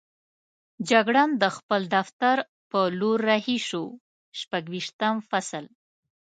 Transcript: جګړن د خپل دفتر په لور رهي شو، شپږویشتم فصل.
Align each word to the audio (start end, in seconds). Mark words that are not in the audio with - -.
جګړن 0.89 1.29
د 1.41 1.43
خپل 1.57 1.81
دفتر 1.95 2.35
په 2.69 2.79
لور 2.99 3.19
رهي 3.29 3.57
شو، 3.69 3.85
شپږویشتم 4.39 5.15
فصل. 5.29 5.65